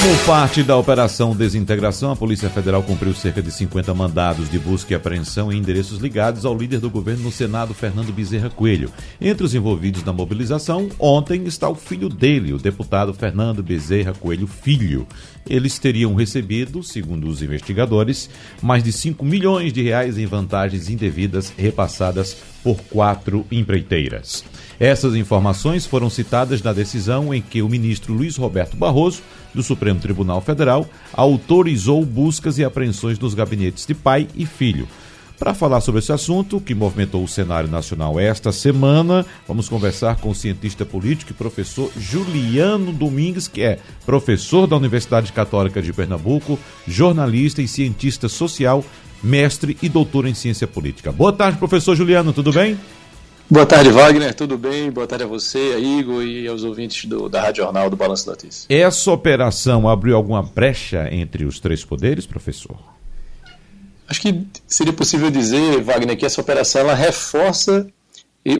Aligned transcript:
Como 0.00 0.16
parte 0.24 0.62
da 0.62 0.78
Operação 0.78 1.36
Desintegração, 1.36 2.10
a 2.10 2.16
Polícia 2.16 2.48
Federal 2.48 2.82
cumpriu 2.82 3.12
cerca 3.12 3.42
de 3.42 3.52
50 3.52 3.92
mandados 3.92 4.50
de 4.50 4.58
busca 4.58 4.94
e 4.94 4.96
apreensão 4.96 5.52
em 5.52 5.58
endereços 5.58 5.98
ligados 5.98 6.46
ao 6.46 6.56
líder 6.56 6.80
do 6.80 6.88
governo 6.88 7.24
no 7.24 7.30
Senado, 7.30 7.74
Fernando 7.74 8.10
Bezerra 8.10 8.48
Coelho. 8.48 8.90
Entre 9.20 9.44
os 9.44 9.54
envolvidos 9.54 10.02
na 10.02 10.10
mobilização, 10.10 10.88
ontem 10.98 11.44
está 11.44 11.68
o 11.68 11.74
filho 11.74 12.08
dele, 12.08 12.54
o 12.54 12.58
deputado 12.58 13.12
Fernando 13.12 13.62
Bezerra 13.62 14.14
Coelho 14.14 14.46
Filho. 14.46 15.06
Eles 15.46 15.78
teriam 15.78 16.14
recebido, 16.14 16.82
segundo 16.82 17.28
os 17.28 17.42
investigadores, 17.42 18.30
mais 18.62 18.82
de 18.82 18.92
5 18.92 19.22
milhões 19.22 19.70
de 19.70 19.82
reais 19.82 20.16
em 20.16 20.24
vantagens 20.24 20.88
indevidas 20.88 21.52
repassadas 21.58 22.38
por 22.62 22.80
quatro 22.82 23.46
empreiteiras. 23.50 24.44
Essas 24.78 25.14
informações 25.14 25.86
foram 25.86 26.08
citadas 26.08 26.62
na 26.62 26.72
decisão 26.72 27.34
em 27.34 27.42
que 27.42 27.62
o 27.62 27.68
ministro 27.68 28.14
Luiz 28.14 28.36
Roberto 28.36 28.76
Barroso, 28.76 29.22
do 29.54 29.62
Supremo 29.62 30.00
Tribunal 30.00 30.40
Federal, 30.40 30.88
autorizou 31.12 32.04
buscas 32.04 32.58
e 32.58 32.64
apreensões 32.64 33.18
nos 33.18 33.34
gabinetes 33.34 33.86
de 33.86 33.94
pai 33.94 34.26
e 34.34 34.46
filho. 34.46 34.88
Para 35.40 35.54
falar 35.54 35.80
sobre 35.80 36.00
esse 36.00 36.12
assunto, 36.12 36.60
que 36.60 36.74
movimentou 36.74 37.24
o 37.24 37.28
cenário 37.28 37.70
nacional 37.70 38.20
esta 38.20 38.52
semana, 38.52 39.24
vamos 39.48 39.70
conversar 39.70 40.16
com 40.16 40.28
o 40.28 40.34
cientista 40.34 40.84
político 40.84 41.32
e 41.32 41.34
professor 41.34 41.90
Juliano 41.96 42.92
Domingues, 42.92 43.48
que 43.48 43.62
é 43.62 43.78
professor 44.04 44.66
da 44.66 44.76
Universidade 44.76 45.32
Católica 45.32 45.80
de 45.80 45.94
Pernambuco, 45.94 46.58
jornalista 46.86 47.62
e 47.62 47.68
cientista 47.68 48.28
social, 48.28 48.84
mestre 49.22 49.76
e 49.82 49.88
doutor 49.88 50.26
em 50.26 50.34
ciência 50.34 50.66
política. 50.66 51.12
Boa 51.12 51.32
tarde, 51.32 51.58
professor 51.58 51.94
Juliano, 51.94 52.32
tudo 52.32 52.52
bem? 52.52 52.78
Boa 53.50 53.66
tarde, 53.66 53.90
Wagner. 53.90 54.32
Tudo 54.32 54.56
bem? 54.56 54.92
Boa 54.92 55.08
tarde 55.08 55.24
a 55.24 55.26
você, 55.26 55.72
a 55.74 55.78
Igor 55.78 56.22
e 56.22 56.46
aos 56.46 56.62
ouvintes 56.62 57.06
do, 57.06 57.28
da 57.28 57.42
Rádio 57.42 57.64
Jornal 57.64 57.90
do 57.90 57.96
Balanço 57.96 58.28
Notícias. 58.28 58.64
Essa 58.68 59.10
operação 59.10 59.88
abriu 59.88 60.14
alguma 60.14 60.40
brecha 60.40 61.08
entre 61.10 61.44
os 61.44 61.58
três 61.58 61.84
poderes, 61.84 62.26
professor? 62.26 62.76
Acho 64.06 64.20
que 64.20 64.46
seria 64.68 64.92
possível 64.92 65.30
dizer, 65.30 65.82
Wagner, 65.82 66.16
que 66.16 66.24
essa 66.24 66.40
operação 66.40 66.82
ela 66.82 66.94
reforça 66.94 67.88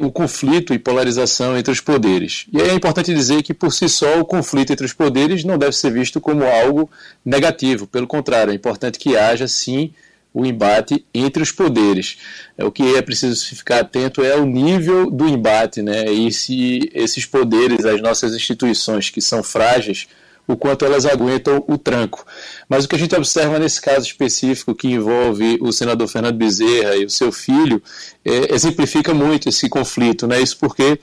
o 0.01 0.11
conflito 0.11 0.75
e 0.75 0.79
polarização 0.79 1.57
entre 1.57 1.73
os 1.73 1.81
poderes. 1.81 2.47
E 2.53 2.61
aí 2.61 2.69
é 2.69 2.75
importante 2.75 3.15
dizer 3.15 3.43
que, 3.43 3.55
por 3.55 3.73
si 3.73 3.89
só, 3.89 4.21
o 4.21 4.25
conflito 4.25 4.73
entre 4.73 4.85
os 4.85 4.93
poderes 4.93 5.43
não 5.43 5.57
deve 5.57 5.73
ser 5.73 5.91
visto 5.91 6.21
como 6.21 6.45
algo 6.45 6.91
negativo. 7.25 7.87
Pelo 7.87 8.07
contrário, 8.07 8.53
é 8.53 8.55
importante 8.55 8.99
que 8.99 9.17
haja, 9.17 9.49
sim, 9.49 9.93
o 10.33 10.47
embate 10.47 11.05
entre 11.13 11.43
os 11.43 11.51
poderes. 11.51 12.19
É, 12.57 12.65
o 12.65 12.71
que 12.71 12.95
é 12.95 13.03
preciso 13.03 13.45
ficar 13.55 13.81
atento 13.81 14.23
é 14.23 14.37
o 14.37 14.47
nível 14.47 15.11
do 15.11 15.29
embate, 15.29 15.83
né? 15.83 16.11
E 16.11 16.31
se 16.33 16.91
esses 16.95 17.27
poderes, 17.27 17.85
as 17.85 18.01
nossas 18.01 18.35
instituições 18.35 19.11
que 19.11 19.21
são 19.21 19.43
frágeis, 19.43 20.07
o 20.47 20.57
quanto 20.57 20.85
elas 20.85 21.07
aguentam 21.07 21.65
o 21.69 21.79
tranco. 21.79 22.27
Mas 22.69 22.85
o 22.85 22.89
que 22.89 22.97
a 22.97 22.99
gente 22.99 23.15
observa 23.15 23.59
nesse 23.59 23.81
caso 23.81 24.07
específico 24.07 24.75
que 24.75 24.89
envolve 24.89 25.59
o 25.61 25.73
senador 25.73 26.09
Fernando 26.09 26.37
Bezerra 26.37 26.97
e 26.97 27.05
o 27.05 27.11
seu 27.11 27.31
filho 27.31 27.81
é, 28.25 28.53
exemplifica 28.55 29.15
muito 29.15 29.49
esse 29.49 29.69
conflito, 29.69 30.27
né? 30.27 30.41
Isso 30.41 30.59
porque 30.59 30.99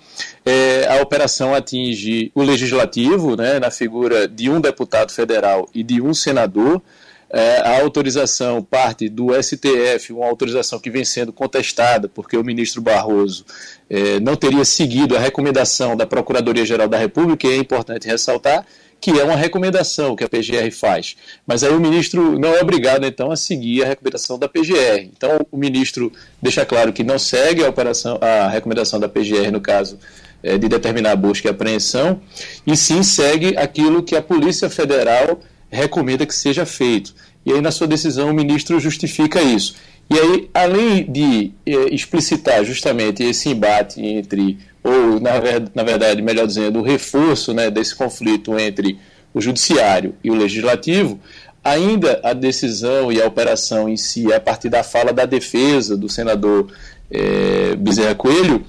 é, 0.46 0.88
a 0.90 1.02
operação 1.02 1.54
atinge 1.54 2.32
o 2.36 2.44
legislativo, 2.44 3.36
né, 3.36 3.60
na 3.60 3.72
figura 3.72 4.28
de 4.28 4.50
um 4.50 4.60
deputado 4.60 5.12
federal 5.12 5.70
e 5.74 5.84
de 5.84 6.02
um 6.02 6.14
senador 6.14 6.82
é, 7.30 7.58
a 7.60 7.82
autorização 7.82 8.64
parte 8.64 9.10
do 9.10 9.30
STF, 9.42 10.14
uma 10.14 10.26
autorização 10.26 10.80
que 10.80 10.90
vem 10.90 11.04
sendo 11.04 11.34
contestada, 11.34 12.08
porque 12.08 12.38
o 12.38 12.44
ministro 12.44 12.82
Barroso 12.82 13.46
é, 13.90 14.20
não 14.20 14.36
teria 14.36 14.64
seguido 14.64 15.16
a 15.16 15.20
recomendação 15.20 15.96
da 15.96 16.06
Procuradoria-Geral 16.06 16.88
da 16.88 16.98
República, 16.98 17.48
e 17.48 17.52
é 17.52 17.58
importante 17.58 18.08
ressaltar 18.08 18.66
que 19.00 19.12
é 19.12 19.24
uma 19.24 19.36
recomendação 19.36 20.16
que 20.16 20.24
a 20.24 20.30
PGR 20.30 20.72
faz. 20.72 21.16
Mas 21.46 21.64
aí 21.64 21.72
o 21.72 21.80
ministro 21.80 22.38
não 22.40 22.56
é 22.56 22.62
obrigado, 22.62 23.06
então, 23.06 23.32
a 23.32 23.36
seguir 23.36 23.84
a 23.84 23.88
recomendação 23.88 24.40
da 24.40 24.50
PGR. 24.50 25.04
Então, 25.16 25.38
o 25.52 25.58
ministro 25.58 26.12
deixa 26.42 26.66
claro 26.66 26.92
que 26.92 27.04
não 27.04 27.20
segue 27.20 27.64
a, 27.64 27.70
operação, 27.70 28.18
a 28.20 28.50
recomendação 28.50 29.00
da 29.00 29.08
PGR, 29.08 29.52
no 29.52 29.62
caso 29.62 30.00
é, 30.42 30.58
de 30.58 30.68
determinar 30.68 31.12
a 31.12 31.16
busca 31.16 31.48
e 31.48 31.52
apreensão, 31.52 32.22
e 32.66 32.76
sim 32.76 33.04
segue 33.04 33.56
aquilo 33.56 34.02
que 34.02 34.16
a 34.16 34.22
Polícia 34.22 34.70
Federal 34.70 35.40
recomenda 35.70 36.26
que 36.26 36.36
seja 36.36 36.66
feito. 36.66 37.14
E 37.46 37.54
aí, 37.54 37.62
na 37.62 37.72
sua 37.72 37.88
decisão, 37.88 38.30
o 38.30 38.34
ministro 38.34 38.80
justifica 38.80 39.42
isso. 39.42 39.76
E 40.10 40.18
aí, 40.18 40.50
além 40.54 41.10
de 41.12 41.52
eh, 41.66 41.94
explicitar 41.94 42.64
justamente 42.64 43.24
esse 43.24 43.50
embate 43.50 44.02
entre, 44.02 44.58
ou 44.84 45.20
na, 45.20 45.32
na 45.76 45.84
verdade, 45.84 46.22
melhor 46.22 46.48
dizendo, 46.48 46.80
o 46.80 46.82
reforço 46.82 47.54
né, 47.54 47.70
desse 47.70 47.94
conflito 47.94 48.58
entre 48.58 48.98
o 49.34 49.42
judiciário 49.42 50.16
e 50.24 50.32
o 50.32 50.36
legislativo, 50.36 51.20
ainda 51.64 52.22
a 52.24 52.32
decisão 52.32 53.12
e 53.12 53.22
a 53.22 53.28
operação 53.28 53.90
em 53.90 53.98
si, 53.98 54.32
a 54.32 54.40
partir 54.40 54.70
da 54.70 54.84
fala 54.84 55.12
da 55.12 55.26
defesa 55.26 55.98
do 55.98 56.08
senador 56.08 56.72
eh, 57.12 57.76
Bezerra 57.78 58.16
Coelho, 58.16 58.64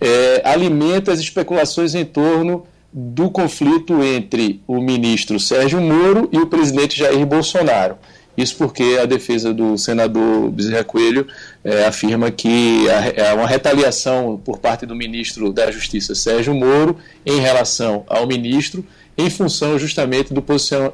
eh, 0.00 0.42
alimenta 0.44 1.12
as 1.12 1.18
especulações 1.18 1.94
em 1.96 2.04
torno 2.04 2.64
do 2.96 3.28
conflito 3.28 4.04
entre 4.04 4.62
o 4.68 4.80
ministro 4.80 5.40
Sérgio 5.40 5.80
Moro 5.80 6.28
e 6.30 6.38
o 6.38 6.46
presidente 6.46 6.96
Jair 6.96 7.26
Bolsonaro. 7.26 7.96
Isso 8.36 8.56
porque 8.56 8.98
a 9.00 9.04
defesa 9.04 9.52
do 9.52 9.76
senador 9.76 10.48
Bezerra 10.50 10.84
Coelho 10.84 11.26
é, 11.64 11.84
afirma 11.86 12.30
que 12.30 12.86
há 12.90 13.34
uma 13.34 13.46
retaliação 13.46 14.40
por 14.44 14.58
parte 14.58 14.86
do 14.86 14.94
ministro 14.94 15.52
da 15.52 15.70
Justiça 15.72 16.14
Sérgio 16.14 16.54
Moro 16.54 16.96
em 17.26 17.40
relação 17.40 18.04
ao 18.06 18.26
ministro, 18.26 18.84
em 19.18 19.28
função 19.28 19.76
justamente 19.78 20.32
do, 20.32 20.44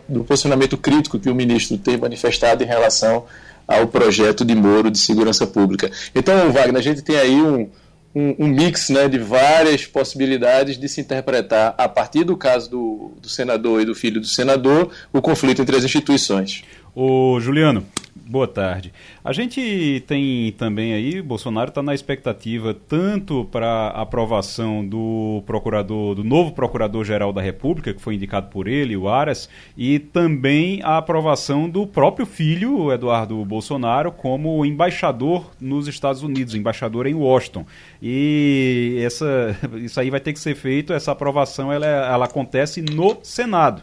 do 0.08 0.24
posicionamento 0.24 0.76
crítico 0.78 1.18
que 1.18 1.30
o 1.30 1.34
ministro 1.34 1.76
tem 1.76 1.98
manifestado 1.98 2.62
em 2.62 2.66
relação 2.66 3.24
ao 3.66 3.86
projeto 3.86 4.44
de 4.44 4.54
Moro 4.54 4.90
de 4.90 4.98
segurança 4.98 5.46
pública. 5.46 5.90
Então, 6.14 6.50
Wagner, 6.50 6.80
a 6.80 6.82
gente 6.82 7.02
tem 7.02 7.16
aí 7.16 7.40
um, 7.40 7.68
um, 8.14 8.44
um, 8.44 8.48
mix 8.48 8.90
né, 8.90 9.08
de 9.08 9.18
várias 9.18 9.86
possibilidades 9.86 10.78
de 10.78 10.88
se 10.88 11.00
interpretar, 11.00 11.74
a 11.78 11.88
partir 11.88 12.24
do 12.24 12.36
caso 12.36 12.70
do, 12.70 13.12
do 13.20 13.28
senador 13.28 13.80
e 13.80 13.84
do 13.84 13.94
filho 13.94 14.20
do 14.20 14.26
senador, 14.26 14.90
o 15.12 15.22
conflito 15.22 15.62
entre 15.62 15.76
as 15.76 15.84
instituições. 15.84 16.64
Ô, 16.94 17.38
Juliano, 17.40 17.86
boa 18.14 18.46
tarde. 18.46 18.92
A 19.24 19.32
gente 19.32 20.02
tem 20.06 20.52
também 20.52 20.92
aí, 20.92 21.20
Bolsonaro 21.20 21.68
está 21.68 21.82
na 21.82 21.94
expectativa 21.94 22.74
tanto 22.74 23.44
para 23.46 23.66
a 23.66 24.02
aprovação 24.02 24.86
do 24.86 25.42
procurador, 25.46 26.14
do 26.14 26.24
novo 26.24 26.52
procurador-geral 26.52 27.32
da 27.32 27.40
República, 27.40 27.92
que 27.94 28.00
foi 28.00 28.14
indicado 28.14 28.48
por 28.48 28.66
ele, 28.66 28.96
o 28.96 29.08
Aras, 29.08 29.48
e 29.76 29.98
também 29.98 30.80
a 30.82 30.98
aprovação 30.98 31.68
do 31.68 31.86
próprio 31.86 32.26
filho, 32.26 32.92
Eduardo 32.92 33.44
Bolsonaro, 33.44 34.12
como 34.12 34.64
embaixador 34.64 35.50
nos 35.60 35.88
Estados 35.88 36.22
Unidos, 36.22 36.54
embaixador 36.54 37.06
em 37.06 37.14
Washington. 37.14 37.66
E 38.02 39.00
essa, 39.04 39.56
isso 39.76 40.00
aí 40.00 40.10
vai 40.10 40.20
ter 40.20 40.32
que 40.32 40.40
ser 40.40 40.54
feito, 40.54 40.92
essa 40.92 41.12
aprovação 41.12 41.72
ela, 41.72 41.86
ela 41.86 42.24
acontece 42.24 42.80
no 42.82 43.18
Senado. 43.22 43.82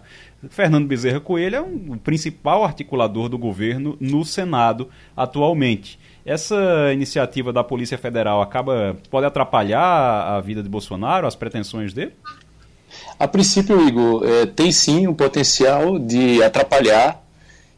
Fernando 0.50 0.88
Bezerra 0.88 1.20
Coelho 1.20 1.56
é 1.56 1.62
um, 1.62 1.94
o 1.94 1.98
principal 1.98 2.64
articulador 2.64 3.28
do 3.28 3.38
governo 3.38 3.98
no 4.00 4.24
Senado 4.24 4.90
atualmente. 5.16 6.00
Essa 6.25 6.92
iniciativa 6.94 7.52
da 7.52 7.64
Polícia 7.64 7.98
Federal 7.98 8.42
acaba 8.42 8.98
pode 9.09 9.25
atrapalhar 9.25 9.81
a 9.81 10.42
vida 10.42 10.62
de 10.62 10.70
Bolsonaro, 10.70 11.25
as 11.25 11.36
pretensões 11.36 11.94
dele? 11.94 12.14
A 13.18 13.28
princípio, 13.28 13.88
Igor, 13.88 14.24
é, 14.25 14.46
tem 14.46 14.72
sim 14.72 15.08
um 15.08 15.14
potencial 15.14 15.98
de 15.98 16.42
atrapalhar. 16.44 17.24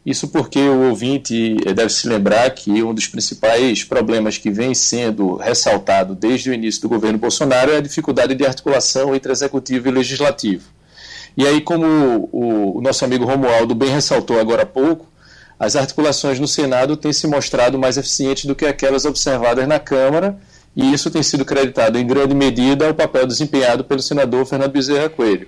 Isso 0.04 0.28
porque 0.28 0.58
o 0.58 0.88
ouvinte 0.88 1.56
é, 1.66 1.72
deve 1.72 1.90
se 1.90 2.08
lembrar 2.08 2.50
que 2.50 2.82
um 2.82 2.92
dos 2.92 3.06
principais 3.06 3.84
problemas 3.84 4.36
que 4.36 4.50
vem 4.50 4.74
sendo 4.74 5.36
ressaltado 5.36 6.14
desde 6.14 6.50
o 6.50 6.54
início 6.54 6.82
do 6.82 6.88
governo 6.88 7.18
Bolsonaro 7.18 7.70
é 7.70 7.76
a 7.76 7.82
dificuldade 7.82 8.34
de 8.34 8.44
articulação 8.44 9.14
entre 9.14 9.32
executivo 9.32 9.88
e 9.88 9.90
legislativo. 9.90 10.79
E 11.36 11.46
aí, 11.46 11.60
como 11.60 11.86
o, 12.32 12.78
o 12.78 12.80
nosso 12.80 13.04
amigo 13.04 13.24
Romualdo 13.24 13.74
bem 13.74 13.90
ressaltou 13.90 14.38
agora 14.38 14.62
há 14.62 14.66
pouco, 14.66 15.06
as 15.58 15.76
articulações 15.76 16.40
no 16.40 16.48
Senado 16.48 16.96
têm 16.96 17.12
se 17.12 17.26
mostrado 17.26 17.78
mais 17.78 17.96
eficientes 17.98 18.46
do 18.46 18.54
que 18.54 18.64
aquelas 18.64 19.04
observadas 19.04 19.68
na 19.68 19.78
Câmara, 19.78 20.38
e 20.74 20.92
isso 20.92 21.10
tem 21.10 21.22
sido 21.22 21.44
creditado 21.44 21.98
em 21.98 22.06
grande 22.06 22.34
medida 22.34 22.86
ao 22.86 22.94
papel 22.94 23.26
desempenhado 23.26 23.84
pelo 23.84 24.00
senador 24.00 24.46
Fernando 24.46 24.72
Bezerra 24.72 25.08
Coelho. 25.08 25.46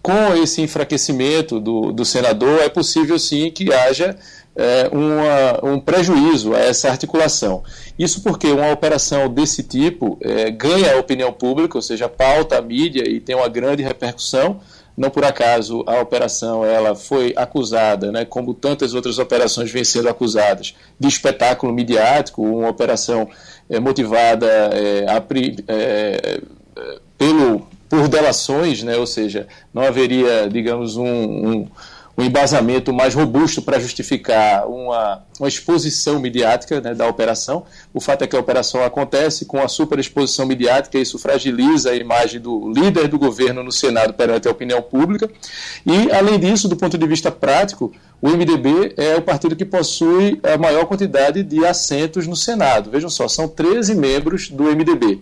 Com 0.00 0.34
esse 0.36 0.60
enfraquecimento 0.60 1.58
do, 1.58 1.90
do 1.90 2.04
senador, 2.04 2.60
é 2.60 2.68
possível 2.68 3.18
sim 3.18 3.50
que 3.50 3.72
haja 3.72 4.16
é, 4.54 4.88
uma, 4.92 5.72
um 5.72 5.80
prejuízo 5.80 6.54
a 6.54 6.60
essa 6.60 6.90
articulação. 6.90 7.64
Isso 7.98 8.22
porque 8.22 8.46
uma 8.48 8.70
operação 8.70 9.28
desse 9.28 9.62
tipo 9.62 10.18
é, 10.20 10.50
ganha 10.50 10.94
a 10.94 10.98
opinião 10.98 11.32
pública, 11.32 11.78
ou 11.78 11.82
seja, 11.82 12.08
pauta 12.08 12.58
a 12.58 12.62
mídia 12.62 13.08
e 13.08 13.18
tem 13.18 13.34
uma 13.34 13.48
grande 13.48 13.82
repercussão, 13.82 14.60
não 14.96 15.10
por 15.10 15.24
acaso 15.24 15.82
a 15.86 16.00
operação 16.00 16.64
ela 16.64 16.94
foi 16.94 17.32
acusada, 17.36 18.12
né, 18.12 18.24
como 18.24 18.54
tantas 18.54 18.94
outras 18.94 19.18
operações 19.18 19.70
vêm 19.70 19.84
sendo 19.84 20.08
acusadas, 20.08 20.74
de 20.98 21.08
espetáculo 21.08 21.72
midiático, 21.72 22.42
uma 22.42 22.68
operação 22.68 23.28
é, 23.68 23.80
motivada 23.80 24.46
é, 24.46 25.06
a, 25.08 25.22
é, 25.68 26.40
pelo, 27.18 27.66
por 27.88 28.08
delações, 28.08 28.82
né, 28.82 28.96
ou 28.96 29.06
seja, 29.06 29.46
não 29.72 29.82
haveria, 29.82 30.48
digamos, 30.50 30.96
um, 30.96 31.04
um 31.06 31.68
um 32.16 32.22
embasamento 32.22 32.92
mais 32.92 33.14
robusto 33.14 33.60
para 33.60 33.78
justificar 33.80 34.68
uma, 34.68 35.22
uma 35.38 35.48
exposição 35.48 36.20
midiática 36.20 36.80
né, 36.80 36.94
da 36.94 37.08
operação. 37.08 37.64
O 37.92 38.00
fato 38.00 38.22
é 38.22 38.26
que 38.26 38.36
a 38.36 38.38
operação 38.40 38.84
acontece 38.84 39.44
com 39.44 39.60
a 39.60 39.66
superexposição 39.66 40.46
midiática, 40.46 40.98
isso 40.98 41.18
fragiliza 41.18 41.90
a 41.90 41.96
imagem 41.96 42.40
do 42.40 42.72
líder 42.72 43.08
do 43.08 43.18
governo 43.18 43.62
no 43.62 43.72
Senado 43.72 44.14
perante 44.14 44.46
a 44.46 44.50
opinião 44.50 44.80
pública. 44.80 45.28
E, 45.84 46.10
além 46.12 46.38
disso, 46.38 46.68
do 46.68 46.76
ponto 46.76 46.96
de 46.96 47.06
vista 47.06 47.30
prático, 47.32 47.92
o 48.22 48.28
MDB 48.28 48.94
é 48.96 49.16
o 49.16 49.22
partido 49.22 49.56
que 49.56 49.64
possui 49.64 50.40
a 50.42 50.56
maior 50.56 50.86
quantidade 50.86 51.42
de 51.42 51.66
assentos 51.66 52.26
no 52.26 52.36
Senado. 52.36 52.90
Vejam 52.90 53.10
só, 53.10 53.26
são 53.26 53.48
13 53.48 53.94
membros 53.94 54.48
do 54.48 54.64
MDB. 54.64 55.20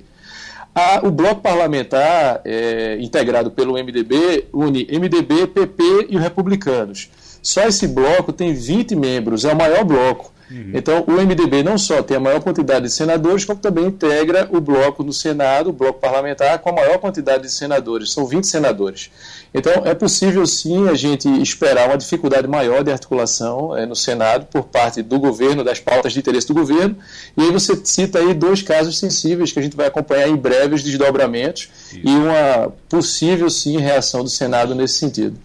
A, 0.75 1.07
o 1.07 1.11
bloco 1.11 1.43
parlamentar, 1.43 2.41
é, 2.45 2.97
integrado 2.99 3.51
pelo 3.51 3.75
MDB, 3.75 4.49
une 4.55 4.87
MDB, 4.91 5.47
PP 5.49 6.07
e 6.09 6.17
os 6.17 6.23
republicanos. 6.23 7.11
Só 7.43 7.67
esse 7.67 7.89
bloco 7.89 8.33
tem 8.33 8.55
20 8.55 8.95
membros, 8.95 9.45
é 9.45 9.53
o 9.53 9.57
maior 9.57 9.85
bloco. 9.85 10.33
Uhum. 10.53 10.73
Então, 10.75 11.05
o 11.07 11.13
MDB 11.13 11.63
não 11.63 11.79
só 11.79 12.03
tem 12.03 12.17
a 12.17 12.21
maior 12.21 12.41
quantidade 12.41 12.85
de 12.85 12.93
senadores, 12.93 13.45
como 13.45 13.59
também 13.59 13.87
integra 13.87 14.47
o 14.51 14.61
bloco 14.61 15.03
no 15.03 15.13
Senado, 15.13 15.71
o 15.71 15.73
bloco 15.73 15.99
parlamentar, 15.99 16.59
com 16.59 16.69
a 16.69 16.73
maior 16.73 16.99
quantidade 16.99 17.45
de 17.45 17.51
senadores, 17.51 18.13
são 18.13 18.27
20 18.27 18.47
senadores. 18.47 19.11
Então, 19.55 19.73
é 19.85 19.95
possível 19.95 20.47
sim 20.47 20.89
a 20.89 20.95
gente 20.95 21.29
esperar 21.41 21.89
uma 21.89 21.97
dificuldade 21.97 22.47
maior 22.47 22.85
de 22.85 22.93
articulação 22.93 23.77
é, 23.77 23.87
no 23.87 23.97
Senado 23.97 24.47
por 24.47 24.65
parte 24.65 25.03
do 25.03 25.19
governo, 25.19 25.65
das 25.65 25.81
pautas 25.81 26.13
de 26.13 26.19
interesse 26.19 26.49
do 26.49 26.55
governo. 26.55 26.97
E 27.37 27.43
aí 27.43 27.51
você 27.51 27.79
cita 27.85 28.19
aí 28.19 28.35
dois 28.35 28.63
casos 28.63 28.99
sensíveis 28.99 29.53
que 29.53 29.59
a 29.59 29.63
gente 29.63 29.77
vai 29.77 29.87
acompanhar 29.87 30.29
em 30.29 30.37
breves 30.37 30.83
desdobramentos 30.83 31.69
Isso. 31.91 32.01
e 32.05 32.11
uma 32.11 32.73
possível 32.89 33.49
sim 33.49 33.79
reação 33.79 34.23
do 34.23 34.31
Senado 34.31 34.75
nesse 34.75 34.95
sentido. 34.95 35.39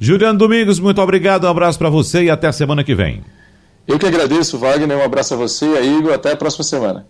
Juliano 0.00 0.38
Domingos, 0.38 0.78
muito 0.78 1.00
obrigado, 1.00 1.44
um 1.44 1.50
abraço 1.50 1.78
para 1.78 1.90
você 1.90 2.24
e 2.24 2.30
até 2.30 2.46
a 2.46 2.52
semana 2.52 2.84
que 2.84 2.94
vem. 2.94 3.22
Eu 3.86 3.98
que 3.98 4.06
agradeço, 4.06 4.58
Wagner. 4.58 4.98
Um 4.98 5.02
abraço 5.02 5.32
a 5.32 5.36
você, 5.36 5.64
a 5.64 5.80
Igor. 5.80 6.12
Até 6.12 6.32
a 6.32 6.36
próxima 6.36 6.62
semana. 6.62 7.06